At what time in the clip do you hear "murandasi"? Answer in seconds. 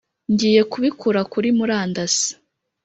1.57-2.29